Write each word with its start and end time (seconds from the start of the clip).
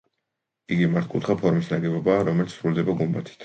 იგი 0.75 0.87
მართკუთხა 0.93 1.37
ფორმის 1.43 1.71
ნაგებობაა, 1.75 2.27
რომელიც 2.33 2.59
სრულდება 2.59 3.01
გუმბათით. 3.05 3.37